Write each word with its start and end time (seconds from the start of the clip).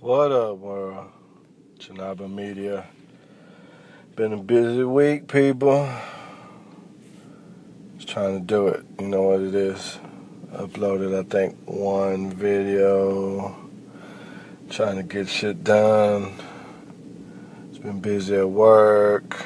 What 0.00 0.32
up, 0.32 0.56
world? 0.56 1.08
Janaba 1.78 2.26
Media. 2.26 2.86
Been 4.16 4.32
a 4.32 4.38
busy 4.38 4.82
week, 4.82 5.28
people. 5.28 5.86
Just 7.96 8.08
trying 8.08 8.40
to 8.40 8.42
do 8.42 8.68
it. 8.68 8.82
You 8.98 9.08
know 9.08 9.24
what 9.24 9.42
it 9.42 9.54
is. 9.54 9.98
Uploaded, 10.52 11.14
I 11.18 11.24
think, 11.24 11.58
one 11.66 12.32
video. 12.32 13.54
Trying 14.70 14.96
to 14.96 15.02
get 15.02 15.28
shit 15.28 15.62
done. 15.62 16.32
It's 17.68 17.76
been 17.76 18.00
busy 18.00 18.36
at 18.36 18.48
work. 18.48 19.44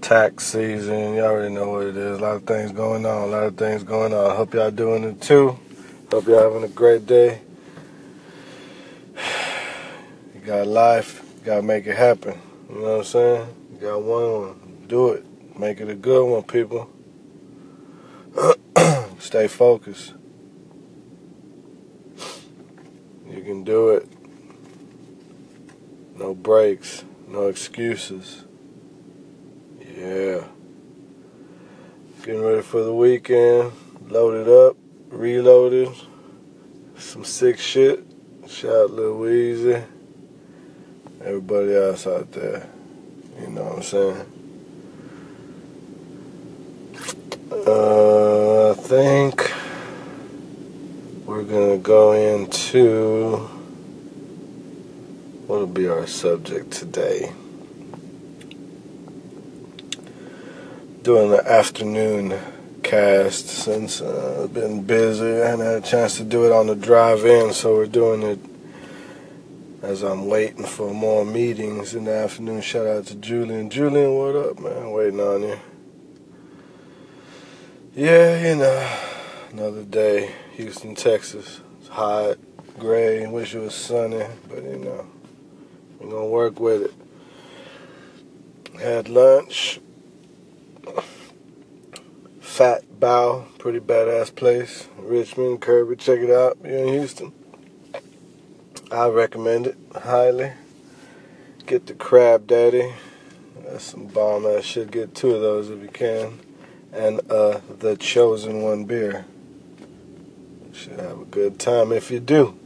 Tax 0.00 0.46
season. 0.46 1.16
You 1.16 1.20
all 1.20 1.32
already 1.32 1.54
know 1.54 1.68
what 1.68 1.82
it 1.82 1.98
is. 1.98 2.18
A 2.18 2.22
lot 2.22 2.36
of 2.36 2.44
things 2.44 2.72
going 2.72 3.04
on. 3.04 3.24
A 3.24 3.26
lot 3.26 3.42
of 3.42 3.58
things 3.58 3.84
going 3.84 4.14
on. 4.14 4.30
I 4.30 4.34
hope 4.34 4.54
y'all 4.54 4.70
doing 4.70 5.04
it 5.04 5.20
too. 5.20 5.58
Hope 6.10 6.26
y'all 6.26 6.50
having 6.50 6.64
a 6.64 6.72
great 6.72 7.04
day. 7.06 7.42
Got 10.44 10.66
life. 10.66 11.22
Gotta 11.44 11.62
make 11.62 11.86
it 11.86 11.96
happen. 11.96 12.36
You 12.68 12.74
know 12.74 12.82
what 12.82 12.98
I'm 12.98 13.04
saying? 13.04 13.78
Got 13.80 14.02
one. 14.02 14.84
Do 14.88 15.10
it. 15.10 15.24
Make 15.56 15.80
it 15.80 15.88
a 15.88 15.94
good 15.94 16.24
one, 16.24 16.42
people. 16.42 16.90
Stay 19.20 19.46
focused. 19.46 20.14
You 23.28 23.40
can 23.42 23.62
do 23.62 23.90
it. 23.90 24.08
No 26.16 26.34
breaks. 26.34 27.04
No 27.28 27.46
excuses. 27.46 28.44
Yeah. 29.80 30.42
Getting 32.24 32.42
ready 32.42 32.62
for 32.62 32.82
the 32.82 32.92
weekend. 32.92 33.70
Loaded 34.08 34.48
up. 34.48 34.76
Reloaded. 35.08 35.88
Some 36.98 37.24
sick 37.24 37.60
shit. 37.60 38.04
Shout 38.48 38.72
out 38.72 38.90
Lil 38.90 39.14
Weezy. 39.14 39.84
Everybody 41.24 41.76
else 41.76 42.08
out 42.08 42.32
there. 42.32 42.68
You 43.40 43.50
know 43.50 43.62
what 43.62 43.76
I'm 43.76 43.82
saying? 43.84 44.26
Uh, 47.64 48.70
I 48.72 48.74
think 48.74 49.52
we're 51.24 51.44
gonna 51.44 51.78
go 51.78 52.10
into 52.10 53.36
what'll 55.46 55.68
be 55.68 55.86
our 55.86 56.08
subject 56.08 56.72
today. 56.72 57.32
Doing 61.02 61.30
the 61.30 61.48
afternoon 61.48 62.36
cast 62.82 63.46
since 63.46 64.00
uh, 64.00 64.40
I've 64.42 64.52
been 64.52 64.82
busy. 64.82 65.40
I 65.40 65.50
hadn't 65.50 65.64
had 65.64 65.84
a 65.84 65.86
chance 65.86 66.16
to 66.16 66.24
do 66.24 66.46
it 66.46 66.52
on 66.52 66.66
the 66.66 66.74
drive 66.74 67.24
in, 67.24 67.52
so 67.52 67.76
we're 67.76 67.86
doing 67.86 68.24
it 68.24 68.51
as 69.82 70.02
I'm 70.04 70.26
waiting 70.26 70.64
for 70.64 70.94
more 70.94 71.24
meetings 71.24 71.94
in 71.94 72.04
the 72.04 72.14
afternoon. 72.14 72.60
Shout 72.60 72.86
out 72.86 73.06
to 73.06 73.16
Julian. 73.16 73.68
Julian, 73.68 74.14
what 74.14 74.36
up, 74.36 74.60
man? 74.60 74.92
Waiting 74.92 75.20
on 75.20 75.42
you. 75.42 75.58
Yeah, 77.94 78.48
you 78.48 78.56
know, 78.56 78.98
another 79.50 79.82
day, 79.82 80.32
Houston, 80.52 80.94
Texas. 80.94 81.60
It's 81.80 81.88
hot, 81.88 82.36
gray. 82.78 83.26
Wish 83.26 83.54
it 83.54 83.58
was 83.58 83.74
sunny, 83.74 84.24
but 84.48 84.62
you 84.62 84.78
know, 84.78 85.06
we're 85.98 86.10
gonna 86.10 86.26
work 86.26 86.60
with 86.60 86.82
it. 86.82 88.80
Had 88.80 89.08
lunch. 89.08 89.80
Fat 92.40 93.00
Bow, 93.00 93.46
pretty 93.58 93.80
badass 93.80 94.34
place. 94.34 94.88
Richmond, 94.98 95.60
Kirby, 95.60 95.96
check 95.96 96.20
it 96.20 96.30
out. 96.30 96.56
You're 96.62 96.78
in 96.78 96.88
Houston. 96.88 97.32
I 98.92 99.08
recommend 99.08 99.68
it 99.68 99.78
highly. 100.02 100.52
Get 101.64 101.86
the 101.86 101.94
Crab 101.94 102.46
Daddy. 102.46 102.92
That's 103.64 103.84
some 103.84 104.04
bomb 104.06 104.44
ass 104.44 104.64
shit. 104.64 104.90
Get 104.90 105.14
two 105.14 105.34
of 105.34 105.40
those 105.40 105.70
if 105.70 105.80
you 105.80 105.88
can 105.88 106.38
and 106.92 107.22
uh, 107.30 107.60
the 107.78 107.96
chosen 107.96 108.60
one 108.60 108.84
beer. 108.84 109.24
Should 110.74 111.00
have 111.00 111.20
a 111.20 111.24
good 111.24 111.58
time 111.58 111.90
if 111.90 112.10
you 112.10 112.20
do. 112.20 112.58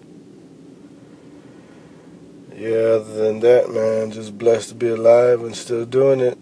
Yeah, 2.53 2.97
other 2.99 3.15
than 3.15 3.39
that, 3.41 3.71
man, 3.71 4.11
just 4.11 4.37
blessed 4.37 4.71
to 4.71 4.75
be 4.75 4.89
alive 4.89 5.43
and 5.43 5.55
still 5.55 5.85
doing 5.85 6.19
it. 6.19 6.37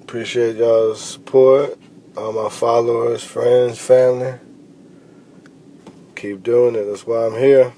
Appreciate 0.00 0.56
y'all's 0.56 1.02
support, 1.02 1.78
all 2.16 2.32
my 2.32 2.48
followers, 2.48 3.22
friends, 3.24 3.78
family. 3.78 4.38
Keep 6.16 6.44
doing 6.44 6.76
it. 6.76 6.84
That's 6.84 7.06
why 7.06 7.26
I'm 7.26 7.34
here. 7.34 7.74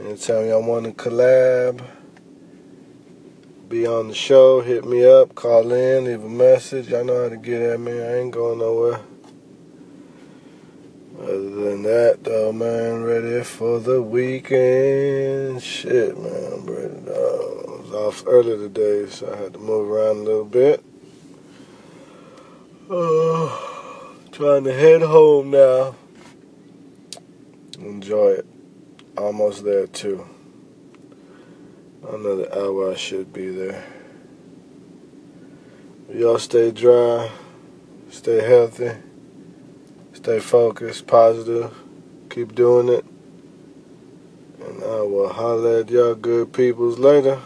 Anytime 0.00 0.46
y'all 0.46 0.62
want 0.62 0.86
to 0.86 0.92
collab, 0.92 1.84
be 3.68 3.86
on 3.86 4.08
the 4.08 4.14
show, 4.14 4.62
hit 4.62 4.86
me 4.86 5.04
up, 5.04 5.34
call 5.34 5.70
in, 5.74 6.06
leave 6.06 6.24
a 6.24 6.28
message. 6.28 6.88
Y'all 6.88 7.04
know 7.04 7.24
how 7.24 7.28
to 7.28 7.36
get 7.36 7.60
at 7.60 7.78
me. 7.78 7.92
I 7.92 8.16
ain't 8.16 8.32
going 8.32 8.60
nowhere. 8.60 8.98
Other 11.20 11.50
than 11.50 11.82
that, 11.82 12.24
though, 12.24 12.50
man, 12.50 13.02
ready 13.02 13.44
for 13.44 13.78
the 13.78 14.00
weekend. 14.00 15.62
Shit, 15.62 16.16
man, 16.16 16.52
I'm 16.54 16.64
ready. 16.64 16.94
I 16.94 17.82
was 17.82 17.92
off 17.92 18.24
early 18.26 18.56
today, 18.56 19.06
so 19.10 19.30
I 19.30 19.36
had 19.36 19.52
to 19.52 19.58
move 19.58 19.90
around 19.90 20.16
a 20.16 20.22
little 20.22 20.46
bit. 20.46 20.82
Uh, 22.90 23.58
trying 24.32 24.64
to 24.64 24.72
head 24.72 25.02
home 25.02 25.50
now. 25.50 25.94
Enjoy 27.78 28.28
it. 28.30 28.46
Almost 29.20 29.64
there, 29.64 29.86
too. 29.86 30.26
Another 32.08 32.50
hour 32.54 32.92
I 32.92 32.94
should 32.96 33.34
be 33.34 33.50
there. 33.50 33.84
Y'all 36.10 36.38
stay 36.38 36.70
dry, 36.70 37.30
stay 38.08 38.42
healthy, 38.42 38.92
stay 40.14 40.40
focused, 40.40 41.06
positive, 41.06 41.70
keep 42.30 42.54
doing 42.54 42.88
it. 42.88 43.04
And 44.64 44.82
I 44.82 45.02
will 45.02 45.28
holler 45.28 45.80
at 45.80 45.90
y'all 45.90 46.14
good 46.14 46.54
peoples 46.54 46.98
later. 46.98 47.38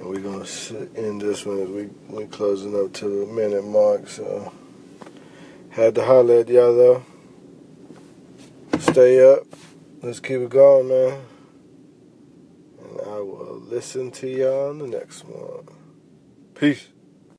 And 0.00 0.08
we're 0.08 0.18
gonna 0.18 0.44
end 0.96 1.20
this 1.22 1.46
one 1.46 1.60
as 1.60 1.68
we 1.68 1.88
we 2.08 2.26
closing 2.26 2.76
up 2.76 2.92
to 2.94 3.04
the 3.08 3.32
minute 3.32 3.64
mark. 3.64 4.08
So 4.08 4.52
had 5.68 5.94
to 5.94 6.04
holler 6.04 6.40
at 6.40 6.48
y'all 6.48 6.74
though. 6.74 7.04
Stay 8.92 9.24
up. 9.24 9.44
Let's 10.02 10.18
keep 10.18 10.40
it 10.40 10.50
going, 10.50 10.88
man. 10.88 11.20
And 12.80 13.00
I 13.02 13.20
will 13.20 13.60
listen 13.60 14.10
to 14.10 14.26
y'all 14.26 14.70
on 14.70 14.78
the 14.78 14.88
next 14.88 15.24
one. 15.24 15.68
Peace. 16.56 16.88